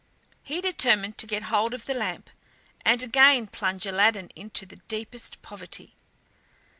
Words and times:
He 0.41 0.61
determined 0.61 1.19
to 1.19 1.27
get 1.27 1.43
hold 1.43 1.75
of 1.75 1.85
the 1.85 1.93
lamp, 1.93 2.31
and 2.83 3.03
again 3.03 3.45
plunge 3.45 3.85
Aladdin 3.85 4.31
into 4.35 4.65
the 4.65 4.77
deepest 4.87 5.39
poverty. 5.43 5.95